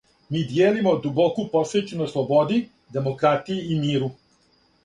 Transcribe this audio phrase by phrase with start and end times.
[0.35, 2.59] Ми дијелимо дубоку посвећеност слободи,
[2.97, 4.13] демократији и миру.